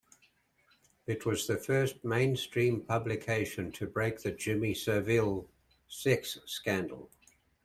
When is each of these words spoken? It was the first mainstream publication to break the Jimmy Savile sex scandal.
It 1.05 1.27
was 1.27 1.45
the 1.45 1.57
first 1.57 2.03
mainstream 2.03 2.81
publication 2.81 3.71
to 3.73 3.85
break 3.85 4.19
the 4.23 4.31
Jimmy 4.31 4.73
Savile 4.73 5.47
sex 5.87 6.39
scandal. 6.47 7.11